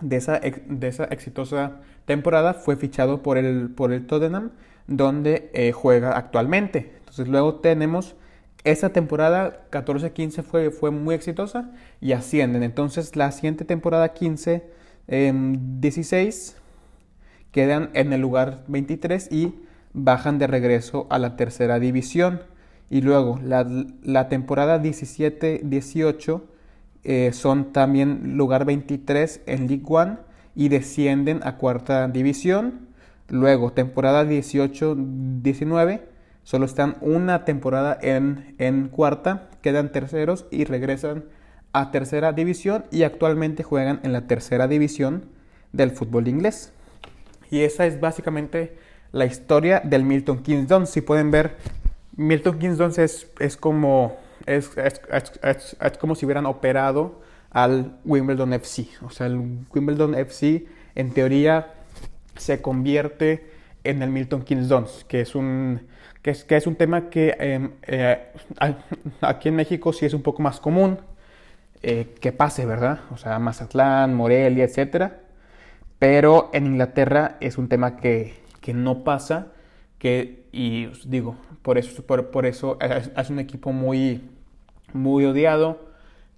de 0.00 0.16
esa, 0.16 0.40
de 0.40 0.88
esa 0.88 1.04
exitosa 1.04 1.80
temporada 2.04 2.54
fue 2.54 2.76
fichado 2.76 3.22
por 3.22 3.38
el, 3.38 3.70
por 3.70 3.92
el 3.92 4.06
Tottenham, 4.06 4.50
donde 4.86 5.50
eh, 5.54 5.72
juega 5.72 6.16
actualmente. 6.16 6.92
Entonces 6.98 7.28
luego 7.28 7.56
tenemos 7.56 8.16
esa 8.64 8.90
temporada 8.90 9.66
14-15 9.70 10.42
fue, 10.42 10.70
fue 10.70 10.90
muy 10.90 11.14
exitosa 11.14 11.70
y 12.00 12.12
ascienden. 12.12 12.62
Entonces 12.62 13.14
la 13.14 13.30
siguiente 13.30 13.64
temporada 13.64 14.14
15-16 14.14 14.62
em, 15.08 15.58
quedan 17.52 17.90
en 17.92 18.12
el 18.12 18.20
lugar 18.20 18.64
23 18.68 19.30
y 19.30 19.54
bajan 19.92 20.38
de 20.38 20.46
regreso 20.46 21.06
a 21.10 21.18
la 21.18 21.36
tercera 21.36 21.78
división. 21.78 22.40
Y 22.90 23.00
luego 23.00 23.40
la, 23.42 24.28
temporada 24.28 24.80
17-18 24.80 26.42
eh, 27.04 27.30
son 27.32 27.72
también 27.72 28.36
lugar 28.36 28.64
23 28.64 29.42
en 29.46 29.66
League 29.68 29.84
One 29.86 30.18
y 30.54 30.68
descienden 30.68 31.40
a 31.44 31.56
cuarta 31.56 32.08
división. 32.08 32.88
Luego 33.28 33.72
temporada 33.72 34.24
18-19 34.24 36.02
solo 36.42 36.66
están 36.66 36.96
una 37.00 37.44
temporada 37.44 37.98
en, 38.00 38.54
en 38.58 38.88
cuarta, 38.88 39.48
quedan 39.62 39.90
terceros 39.92 40.46
y 40.50 40.64
regresan 40.64 41.24
a 41.72 41.90
tercera 41.90 42.32
división 42.32 42.84
y 42.92 43.02
actualmente 43.02 43.62
juegan 43.62 44.00
en 44.04 44.12
la 44.12 44.26
tercera 44.26 44.68
división 44.68 45.24
del 45.72 45.90
fútbol 45.90 46.28
inglés. 46.28 46.72
Y 47.50 47.60
esa 47.60 47.86
es 47.86 48.00
básicamente 48.00 48.76
la 49.12 49.26
historia 49.26 49.80
del 49.80 50.04
Milton 50.04 50.42
Keynes 50.42 50.68
Dons. 50.68 50.90
Si 50.90 51.00
pueden 51.00 51.30
ver, 51.30 51.56
Milton 52.16 52.58
Keynes 52.58 52.78
Dons 52.78 52.98
es, 52.98 53.30
es 53.38 53.56
como 53.56 54.16
es, 54.46 54.70
es, 54.76 55.98
como 55.98 56.14
si 56.14 56.26
hubieran 56.26 56.46
operado 56.46 57.20
al 57.50 57.98
Wimbledon 58.04 58.52
FC. 58.52 58.86
O 59.02 59.10
sea, 59.10 59.26
el 59.26 59.64
Wimbledon 59.72 60.14
FC 60.14 60.66
en 60.94 61.10
teoría 61.12 61.74
se 62.36 62.60
convierte 62.60 63.50
en 63.84 64.02
el 64.02 64.10
Milton 64.10 64.42
Keynes 64.42 64.68
Dons, 64.68 65.04
que 65.08 65.20
es 65.20 65.34
un, 65.34 65.86
que 66.22 66.30
es, 66.30 66.44
que 66.44 66.56
es 66.56 66.66
un 66.66 66.76
tema 66.76 67.10
que 67.10 67.36
em, 67.38 67.72
eh, 67.82 68.32
aquí 69.20 69.48
en 69.48 69.56
México 69.56 69.92
sí 69.92 70.06
es 70.06 70.14
un 70.14 70.22
poco 70.22 70.42
más 70.42 70.60
común 70.60 70.98
eh, 71.82 72.14
que 72.20 72.32
pase, 72.32 72.64
¿verdad? 72.66 73.00
O 73.12 73.18
sea, 73.18 73.38
Mazatlán, 73.38 74.14
Morelia, 74.14 74.64
etcétera. 74.64 75.20
Pero 75.98 76.50
en 76.52 76.66
Inglaterra 76.66 77.36
es 77.40 77.56
un 77.56 77.68
tema 77.68 77.96
que, 77.96 78.34
que 78.60 78.74
no 78.74 79.04
pasa, 79.04 79.48
y 80.52 80.88
digo, 81.06 81.36
por 81.62 81.78
eso, 81.78 82.02
por, 82.04 82.46
eso 82.46 82.78
es, 82.80 83.30
un 83.30 83.38
equipo 83.38 83.72
muy, 83.72 84.20
muy 84.92 85.24
odiado, 85.24 85.80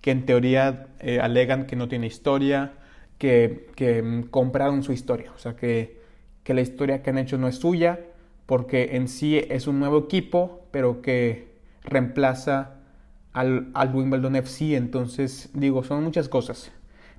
que 0.01 0.13
en 0.13 0.25
teoría 0.25 0.87
eh, 1.01 1.19
alegan 1.21 1.67
que 1.67 1.75
no 1.75 1.89
tiene 1.89 2.07
historia, 2.07 2.75
que, 3.19 3.69
que, 3.75 4.03
mm, 4.03 4.23
compraron 4.25 4.83
su 4.85 4.93
historia, 4.93 5.33
o 5.35 5.39
sea, 5.39 5.57
que, 5.57 6.01
que, 6.45 6.55
la 6.55 6.61
historia 6.61 7.03
que 7.03 7.11
han 7.11 7.19
hecho 7.19 7.39
no 7.39 7.49
es 7.49 7.57
suya, 7.57 8.01
porque 8.47 8.97
en 8.97 9.09
sí 9.09 9.37
es 9.37 9.67
un 9.67 9.81
nuevo 9.81 9.99
equipo, 9.99 10.65
pero 10.71 11.03
que 11.03 11.49
reemplaza 11.83 12.77
al, 13.33 13.69
al 13.75 13.95
Wimbledon 13.95 14.37
FC, 14.37 14.77
entonces 14.77 15.51
digo, 15.55 15.83
son 15.83 16.05
muchas 16.05 16.29
cosas, 16.29 16.71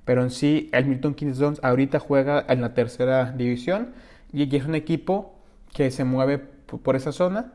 pero 0.06 0.22
en 0.22 0.30
sí 0.30 0.70
el 0.72 0.86
Milton 0.86 1.12
Keynes 1.12 1.42
ahorita 1.62 1.98
juega 1.98 2.44
en 2.48 2.62
la 2.62 2.72
tercera 2.72 3.32
división 3.32 3.90
y 4.32 4.56
es 4.56 4.64
un 4.64 4.74
equipo 4.74 5.37
que 5.72 5.90
se 5.90 6.04
mueve 6.04 6.38
por 6.38 6.96
esa 6.96 7.12
zona, 7.12 7.52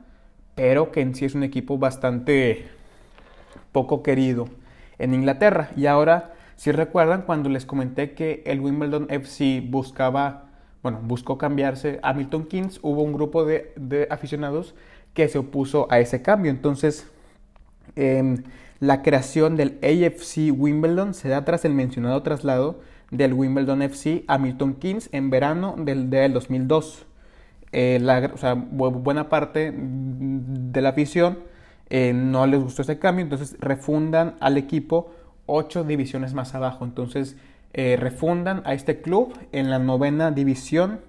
pero 0.55 0.91
que 0.91 1.01
en 1.01 1.15
sí 1.15 1.25
es 1.25 1.35
un 1.35 1.43
equipo 1.43 1.77
bastante 1.77 2.67
poco 3.71 4.03
querido 4.03 4.47
en 4.99 5.13
Inglaterra. 5.13 5.71
Y 5.75 5.87
ahora, 5.87 6.33
si 6.55 6.71
recuerdan, 6.71 7.23
cuando 7.23 7.49
les 7.49 7.65
comenté 7.65 8.13
que 8.13 8.43
el 8.45 8.61
Wimbledon 8.61 9.07
FC 9.09 9.61
buscaba, 9.65 10.45
bueno, 10.81 10.99
buscó 11.03 11.37
cambiarse 11.37 11.99
a 12.03 12.13
Milton 12.13 12.45
Keynes, 12.45 12.79
hubo 12.81 13.03
un 13.03 13.13
grupo 13.13 13.45
de, 13.45 14.07
aficionados 14.09 14.75
que 15.13 15.27
se 15.27 15.37
opuso 15.37 15.87
a 15.89 15.99
ese 15.99 16.21
cambio. 16.21 16.51
Entonces, 16.51 17.07
em, 17.95 18.43
la 18.79 19.01
creación 19.01 19.55
del 19.55 19.79
AFC 19.81 20.51
Wimbledon 20.51 21.13
se 21.13 21.29
da 21.29 21.45
tras 21.45 21.65
el 21.65 21.73
mencionado 21.73 22.21
traslado 22.23 22.81
del 23.11 23.33
Wimbledon 23.33 23.81
FC 23.81 24.23
a 24.27 24.37
Milton 24.37 24.75
Keynes 24.75 25.09
en 25.11 25.29
verano 25.29 25.75
del, 25.77 26.09
del 26.09 26.33
2002. 26.33 27.05
Eh, 27.73 27.99
la, 27.99 28.31
buena 28.53 29.29
parte 29.29 29.73
de 29.75 30.81
la 30.81 30.89
afición 30.89 31.39
eh, 31.89 32.13
no 32.13 32.45
les 32.45 32.61
gustó 32.61 32.83
ese 32.83 32.99
cambio, 32.99 33.23
entonces 33.23 33.57
refundan 33.59 34.35
al 34.39 34.57
equipo 34.57 35.11
ocho 35.47 35.83
divisiones 35.83 36.35
más 36.35 36.53
abajo. 36.53 36.85
Entonces 36.85 37.35
eh, 37.73 37.97
refundan 37.99 38.61
a 38.65 38.75
este 38.75 39.01
club 39.01 39.33
en 39.51 39.71
la 39.71 39.79
novena 39.79 40.29
división, 40.29 41.01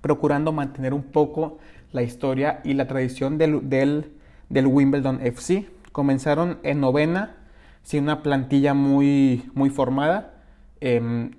procurando 0.00 0.52
mantener 0.52 0.92
un 0.94 1.04
poco 1.04 1.58
la 1.92 2.02
historia 2.02 2.60
y 2.64 2.74
la 2.74 2.88
tradición 2.88 3.38
del, 3.38 3.68
del, 3.68 4.66
Wimbledon 4.66 5.20
FC. 5.24 5.68
Comenzaron 5.92 6.58
en 6.64 6.80
novena, 6.80 7.36
sin 7.84 8.02
una 8.02 8.22
plantilla 8.22 8.74
muy, 8.74 9.48
muy 9.54 9.70
formada. 9.70 10.34
Em, 10.80 11.30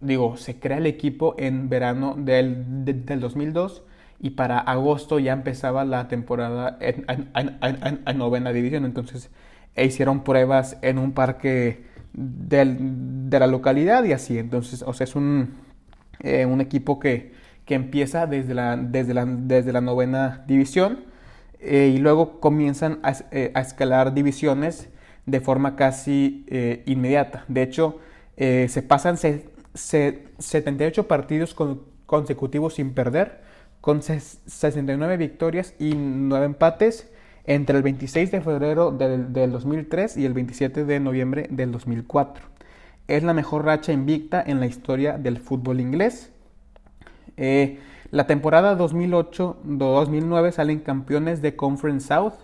digo, 0.00 0.36
se 0.36 0.58
crea 0.58 0.78
el 0.78 0.86
equipo 0.86 1.34
en 1.38 1.68
verano 1.68 2.14
del, 2.16 2.84
del 2.84 3.20
2002 3.20 3.82
y 4.20 4.30
para 4.30 4.58
agosto 4.58 5.18
ya 5.18 5.32
empezaba 5.32 5.84
la 5.84 6.08
temporada 6.08 6.78
en, 6.80 8.18
novena 8.18 8.52
división. 8.52 8.84
Entonces 8.84 9.30
e 9.74 9.86
hicieron 9.86 10.24
pruebas 10.24 10.76
en 10.82 10.98
un 10.98 11.12
parque 11.12 11.84
de 12.12 13.38
la 13.38 13.46
localidad 13.46 14.04
y 14.04 14.12
así. 14.12 14.38
Entonces, 14.38 14.82
o 14.86 14.92
sea, 14.92 15.04
es 15.04 15.16
un, 15.16 15.54
eh, 16.20 16.44
un 16.44 16.60
equipo 16.60 16.98
que, 16.98 17.32
que, 17.64 17.74
empieza 17.74 18.26
desde 18.26 18.52
la, 18.54 18.76
desde 18.76 19.14
la, 19.14 19.24
desde 19.24 19.72
la 19.72 19.80
novena 19.80 20.44
división 20.46 21.04
eh, 21.60 21.92
y 21.94 21.98
luego 21.98 22.40
comienzan 22.40 22.98
a, 23.02 23.14
eh, 23.30 23.52
a, 23.54 23.60
escalar 23.60 24.12
divisiones 24.12 24.88
de 25.26 25.40
forma 25.40 25.76
casi 25.76 26.44
inmediata. 26.86 27.44
De 27.46 27.62
hecho, 27.62 28.00
se 28.36 28.82
pasan 28.82 29.16
78 29.80 31.08
partidos 31.08 31.56
consecutivos 32.06 32.74
sin 32.74 32.94
perder 32.94 33.40
con 33.80 34.02
69 34.02 35.16
victorias 35.16 35.74
y 35.78 35.94
9 35.94 36.46
empates 36.46 37.10
entre 37.44 37.76
el 37.76 37.82
26 37.82 38.30
de 38.30 38.40
febrero 38.40 38.92
del, 38.92 39.32
2003 39.32 40.16
y 40.16 40.26
el 40.26 40.34
27 40.34 40.84
de 40.84 41.00
noviembre 41.00 41.46
del 41.50 41.72
2004. 41.72 42.44
Es 43.08 43.22
la 43.22 43.34
mejor 43.34 43.64
racha 43.64 43.92
invicta 43.92 44.42
en 44.46 44.60
la 44.60 44.66
historia 44.66 45.18
del 45.18 45.38
fútbol 45.38 45.80
inglés. 45.80 46.30
Eh, 47.36 47.80
la 48.10 48.26
temporada 48.26 48.76
2008-2009 48.76 50.52
salen 50.52 50.80
campeones 50.80 51.42
de 51.42 51.56
Conference 51.56 52.08
South, 52.08 52.34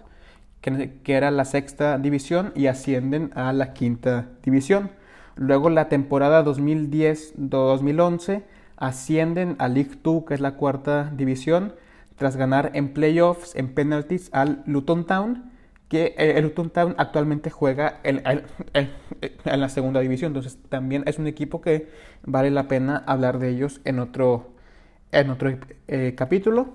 que, 0.60 1.00
era 1.04 1.30
la 1.30 1.44
sexta 1.44 1.98
división, 1.98 2.52
y 2.56 2.66
ascienden 2.66 3.30
a 3.34 3.52
la 3.52 3.74
quinta 3.74 4.28
división. 4.42 4.90
Luego 5.36 5.70
la 5.70 5.88
temporada 5.88 6.44
2010-2011 6.44 8.42
ascienden 8.76 9.56
a 9.58 9.68
League 9.68 9.92
2, 10.02 10.24
que 10.24 10.34
es 10.34 10.40
la 10.40 10.56
cuarta 10.56 11.12
división, 11.14 11.74
tras 12.16 12.36
ganar 12.36 12.70
en 12.74 12.92
playoffs, 12.94 13.54
en 13.54 13.74
penalties 13.74 14.30
al 14.32 14.62
Luton 14.66 15.04
Town, 15.06 15.52
que 15.88 16.14
eh, 16.18 16.38
el 16.38 16.44
Luton 16.44 16.70
Town 16.70 16.94
actualmente 16.98 17.50
juega 17.50 18.00
en, 18.02 18.22
la 19.44 19.68
segunda 19.68 20.00
división. 20.00 20.30
Entonces 20.30 20.58
también 20.68 21.04
es 21.06 21.18
un 21.18 21.26
equipo 21.26 21.60
que 21.60 21.88
vale 22.24 22.50
la 22.50 22.66
pena 22.66 23.04
hablar 23.06 23.38
de 23.38 23.50
ellos 23.50 23.80
en 23.84 23.98
otro, 23.98 24.54
en 25.12 25.30
otro 25.30 25.54
eh, 25.88 26.14
capítulo. 26.16 26.68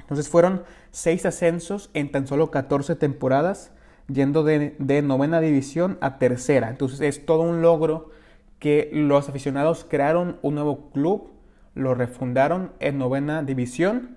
Entonces 0.00 0.28
fueron 0.28 0.62
seis 0.90 1.26
ascensos 1.26 1.90
en 1.94 2.10
tan 2.10 2.26
solo 2.26 2.50
14 2.50 2.96
temporadas, 2.96 3.72
yendo 4.12 4.44
de, 4.44 5.02
novena 5.02 5.40
división 5.40 5.98
a 6.00 6.18
tercera. 6.18 6.70
Entonces 6.70 7.00
es 7.00 7.24
todo 7.24 7.42
un 7.42 7.62
logro 7.62 8.10
que 8.58 8.90
los 8.92 9.28
aficionados 9.28 9.86
crearon 9.88 10.38
un 10.42 10.54
nuevo 10.54 10.90
club, 10.90 11.30
lo 11.74 11.94
refundaron 11.94 12.72
en 12.80 12.98
novena 12.98 13.42
división 13.42 14.16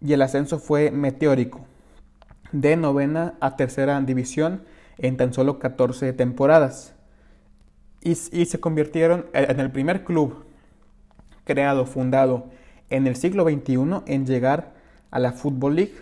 y 0.00 0.12
el 0.12 0.22
ascenso 0.22 0.58
fue 0.58 0.90
meteórico, 0.90 1.64
de 2.52 2.76
novena 2.76 3.34
a 3.40 3.56
tercera 3.56 4.00
división 4.00 4.62
en 4.98 5.16
tan 5.16 5.32
solo 5.32 5.58
14 5.58 6.12
temporadas. 6.12 6.94
Y, 8.02 8.14
se 8.14 8.60
convirtieron 8.60 9.26
en 9.32 9.58
el 9.58 9.72
primer 9.72 10.04
club 10.04 10.44
creado, 11.44 11.86
fundado 11.86 12.50
en 12.88 13.06
el 13.06 13.16
siglo 13.16 13.44
XXI 13.44 14.02
en 14.06 14.26
llegar 14.26 14.74
a 15.10 15.18
la 15.18 15.32
Football 15.32 15.76
League. 15.76 15.94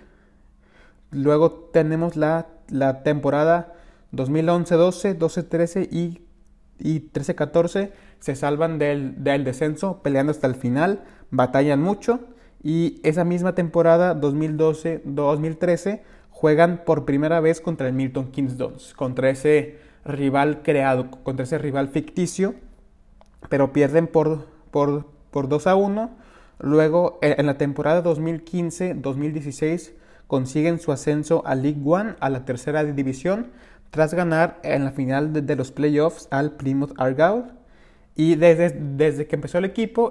Luego 1.11 1.52
tenemos 1.72 2.16
la, 2.16 2.46
la 2.68 3.03
temporada 3.03 3.72
2011-12, 4.12 5.18
12-13 5.18 5.88
y 5.90 6.24
y 6.79 7.11
13-14 7.11 7.90
se 8.18 8.37
salvan 8.37 8.79
del, 8.79 9.22
descenso 9.22 10.03
peleando 10.03 10.31
hasta 10.33 10.46
el 10.46 10.55
final, 10.55 11.05
batallan 11.31 11.81
mucho 11.81 12.20
y 12.62 13.00
esa 13.03 13.24
misma 13.24 13.55
temporada 13.55 14.18
2012-2013 14.20 16.03
juegan 16.31 16.83
por 16.85 17.05
primera 17.05 17.40
vez 17.40 17.61
contra 17.61 17.88
el 17.88 17.94
Milton 17.94 18.31
Keynes 18.33 18.57
Dons, 18.57 18.94
contra 18.94 19.31
ese 19.31 19.79
rival 20.05 20.62
creado, 20.62 21.11
contra 21.22 21.44
ese 21.44 21.59
rival 21.59 21.88
ficticio, 21.88 22.55
pero 23.48 23.72
pierden 23.72 24.07
por, 24.07 24.46
por, 24.70 25.07
por 25.31 25.48
2 25.48 25.66
a 25.66 25.74
1. 25.77 26.24
Luego, 26.61 27.18
en 27.20 27.46
la 27.46 27.59
temporada 27.59 28.03
2015-2016, 28.03 29.92
consiguen 30.34 30.80
su 30.80 30.90
ascenso 30.90 31.46
a 31.46 31.54
League 31.54 31.80
One, 31.84 32.16
a 32.18 32.28
la 32.28 32.44
tercera 32.44 32.82
división, 32.82 33.52
tras 33.90 34.14
ganar 34.14 34.58
en 34.64 34.84
la 34.84 34.90
final 34.90 35.32
de, 35.32 35.54
los 35.54 35.70
playoffs 35.70 36.26
al 36.32 36.50
Plymouth 36.56 36.92
Argyle. 36.98 37.44
Y 38.16 38.34
desde, 38.34 38.70
desde 38.70 39.28
que 39.28 39.36
empezó 39.36 39.58
el 39.58 39.64
equipo, 39.64 40.10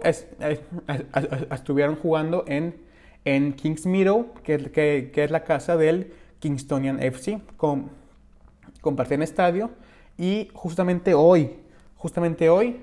estuvieron 1.52 1.98
jugando 1.98 2.46
en, 2.48 2.74
en 3.26 3.52
Kings 3.52 3.86
Meadow, 3.86 4.28
que, 4.44 4.72
que, 4.72 5.24
es 5.26 5.30
la 5.30 5.44
casa 5.44 5.76
del 5.76 6.14
Kingstonian 6.40 7.04
FC. 7.04 7.42
Con, 7.58 7.90
compartían 8.80 9.24
estadio. 9.24 9.72
Y 10.18 10.48
justamente 10.54 11.16
hoy, 11.16 11.58
justamente 11.98 12.50
hoy, 12.50 12.78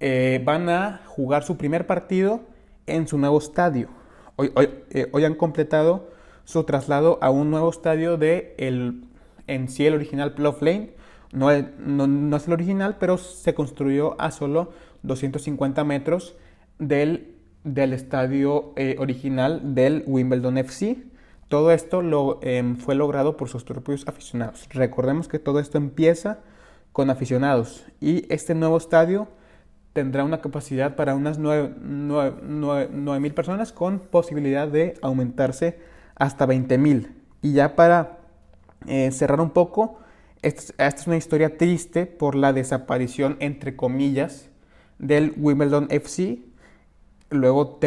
eh, 0.00 0.42
van 0.44 0.68
a 0.68 1.02
jugar 1.06 1.44
su 1.44 1.56
primer 1.56 1.86
partido 1.86 2.40
en 2.86 3.06
su 3.06 3.18
nuevo 3.18 3.38
estadio. 3.38 3.88
Hoy, 4.34 4.50
hoy, 4.56 4.68
eh, 4.90 5.06
hoy 5.12 5.24
han 5.24 5.36
completado 5.36 6.15
su 6.46 6.62
traslado 6.64 7.18
a 7.20 7.30
un 7.30 7.50
nuevo 7.50 7.68
estadio 7.68 8.16
de 8.16 8.54
el, 8.56 9.04
en 9.46 9.68
sí 9.68 9.84
el 9.84 9.94
original 9.94 10.32
Plough 10.32 10.62
Lane. 10.62 10.92
No, 11.32 11.50
no, 11.58 12.36
es 12.36 12.46
el 12.46 12.52
original, 12.54 12.96
pero 12.98 13.18
se 13.18 13.52
construyó 13.52 14.18
a 14.18 14.30
solo 14.30 14.70
250 15.02 15.84
metros 15.84 16.36
del, 16.78 17.34
del 17.64 17.92
estadio 17.92 18.72
eh, 18.76 18.96
original 18.98 19.74
del 19.74 20.04
Wimbledon 20.06 20.56
FC. 20.58 21.02
Todo 21.48 21.72
esto 21.72 22.00
lo, 22.00 22.38
em, 22.42 22.76
fue 22.76 22.94
logrado 22.94 23.36
por 23.36 23.48
sus 23.48 23.64
propios 23.64 24.06
aficionados. 24.06 24.68
Recordemos 24.70 25.28
que 25.28 25.40
todo 25.40 25.58
esto 25.58 25.78
empieza 25.78 26.38
con 26.92 27.10
aficionados 27.10 27.84
y 28.00 28.24
este 28.32 28.54
nuevo 28.54 28.76
estadio 28.78 29.28
tendrá 29.92 30.24
una 30.24 30.40
capacidad 30.40 30.94
para 30.94 31.14
unas 31.14 31.38
9 31.38 33.20
mil 33.20 33.34
personas 33.34 33.72
con 33.72 33.98
posibilidad 33.98 34.68
de 34.68 34.94
aumentarse 35.02 35.78
hasta 36.16 36.46
20 36.46 36.78
mil. 36.78 37.22
Y 37.42 37.52
ya 37.52 37.76
para 37.76 38.18
eh, 38.86 39.10
cerrar 39.12 39.40
un 39.40 39.50
poco, 39.50 39.98
esta, 40.42 40.86
es 40.86 41.06
una 41.06 41.16
historia 41.16 41.56
triste 41.56 42.06
por 42.06 42.34
la 42.34 42.52
desaparición, 42.52 43.36
entre 43.40 43.76
comillas, 43.76 44.50
del 44.98 45.34
Wimbledon 45.36 45.86
FC. 45.90 46.40
Luego 47.30 47.78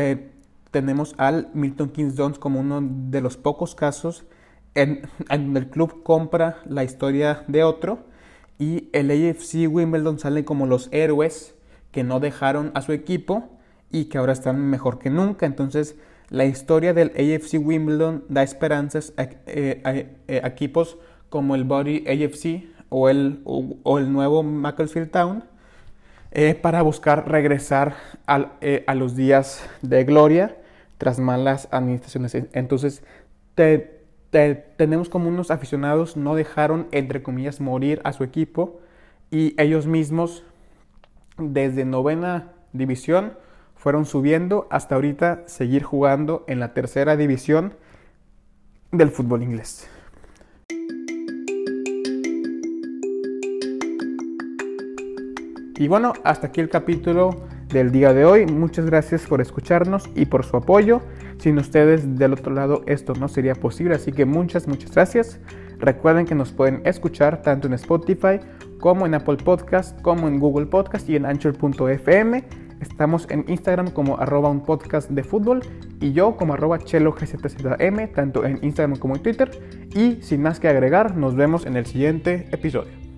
tenemos 0.72 1.16
al 1.18 1.50
Milton 1.54 1.90
Keynes 1.90 2.16
Dons 2.16 2.40
como 2.40 2.60
uno 2.60 2.82
de 2.82 3.22
los 3.22 3.38
pocos 3.38 3.76
casos 3.76 4.26
en, 4.76 5.02
donde 5.30 5.62
el 5.62 5.70
club 5.70 6.04
compra 6.04 6.62
la 6.66 6.84
historia 6.84 7.44
de 7.48 7.64
otro 7.64 8.08
y 8.60 8.90
el 8.94 9.10
AFC 9.10 9.68
Wimbledon 9.70 10.20
sale 10.20 10.46
como 10.46 10.68
los 10.68 10.90
héroes 10.92 11.56
que 11.92 12.04
no 12.04 12.20
dejaron 12.20 12.72
a 12.76 12.82
su 12.82 12.92
equipo 12.92 13.58
y 13.90 14.06
que 14.06 14.18
ahora 14.18 14.34
están 14.34 14.60
mejor 14.70 15.00
que 15.00 15.10
nunca. 15.10 15.46
Entonces, 15.46 15.96
la 16.30 16.46
historia 16.46 16.94
del 16.94 17.10
AFC 17.10 17.56
Wimbledon 17.60 18.24
da 18.30 18.44
esperanzas 18.44 19.14
a, 19.18 19.24
eh, 19.24 19.82
eh, 20.28 20.42
equipos 20.44 20.98
como 21.30 21.56
el 21.56 21.64
Body 21.64 22.06
AFC 22.08 22.68
o 22.90 23.10
el, 23.10 23.42
o, 23.46 24.00
el 24.00 24.12
nuevo 24.12 24.44
Macclesfield 24.44 25.12
Town 25.12 25.44
eh, 26.32 26.54
para 26.54 26.82
buscar 26.84 27.30
regresar 27.30 27.96
a 28.28 28.96
los 28.96 29.16
días 29.16 29.68
de 29.82 30.04
gloria 30.04 30.56
tras 31.00 31.20
malas 31.20 31.68
administraciones. 31.72 32.36
Entonces, 32.54 33.04
tenemos 34.76 35.10
como 35.10 35.30
unos 35.30 35.50
aficionados 35.50 36.16
no 36.16 36.36
dejaron, 36.36 36.88
entre 36.92 37.24
comillas, 37.24 37.60
morir 37.60 38.02
a 38.04 38.14
su 38.14 38.24
equipo 38.24 38.80
y 39.32 39.60
ellos 39.60 39.88
mismos 39.88 40.44
desde 41.38 41.86
novena 41.86 42.52
división 42.74 43.34
fueron 43.80 44.06
subiendo 44.06 44.68
hasta 44.70 44.96
ahorita 44.96 45.44
seguir 45.46 45.84
jugando 45.84 46.44
en 46.48 46.60
la 46.60 46.74
tercera 46.74 47.16
división 47.16 47.74
del 48.92 49.10
fútbol 49.10 49.42
inglés. 49.42 49.90
Y 55.78 55.88
bueno, 55.88 56.12
hasta 56.26 56.48
aquí 56.48 56.60
el 56.60 56.68
capítulo 56.68 57.46
del 57.70 57.94
día 57.94 58.14
de 58.14 58.26
hoy. 58.26 58.46
Muchas 58.46 58.86
gracias 58.86 59.26
por 59.26 59.40
escucharnos 59.40 60.10
y 60.14 60.26
por 60.26 60.44
su 60.44 60.58
apoyo. 60.58 61.02
Sin 61.38 61.58
ustedes 61.58 62.18
del 62.18 62.34
otro 62.34 62.54
lado 62.54 62.84
esto 62.86 63.14
no 63.14 63.30
sería 63.30 63.56
posible, 63.56 63.96
así 63.96 64.12
que 64.12 64.26
muchas, 64.26 64.68
muchas 64.68 64.92
gracias. 64.92 65.40
Recuerden 65.78 66.26
que 66.26 66.36
nos 66.36 66.52
pueden 66.52 66.82
escuchar 66.84 67.42
tanto 67.44 67.68
en 67.68 67.76
Spotify 67.76 68.42
como 68.82 69.06
en 69.06 69.14
Apple 69.14 69.38
Podcast, 69.38 70.02
como 70.02 70.28
en 70.28 70.38
Google 70.38 70.66
Podcast 70.66 71.08
y 71.08 71.16
en 71.16 71.26
Anchor.fm. 71.26 72.44
Estamos 72.80 73.28
en 73.30 73.46
Instagram 73.48 73.92
como 73.92 74.18
arroba 74.18 74.50
un 74.50 74.64
podcast 74.64 75.10
de 75.10 75.24
fútbol 75.24 75.62
y 76.00 76.14
yo 76.14 76.38
como 76.38 76.54
arroba 76.54 76.80
chelo 76.80 77.16
tanto 78.14 78.46
en 78.46 78.60
Instagram 78.64 78.98
como 78.98 79.16
en 79.16 79.24
Twitter. 79.24 79.52
Y 79.94 80.22
sin 80.22 80.42
más 80.42 80.60
que 80.60 80.68
agregar, 80.68 81.16
nos 81.16 81.36
vemos 81.36 81.66
en 81.66 81.76
el 81.76 81.86
siguiente 81.86 82.48
episodio. 82.52 83.09